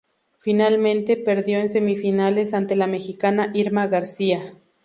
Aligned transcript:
Finalmente, 0.39 1.15
perdió 1.15 1.59
en 1.59 1.69
semifinales 1.69 2.55
ante 2.55 2.75
la 2.75 2.87
mexicana 2.87 3.51
Irma 3.53 3.85
García. 3.85 4.57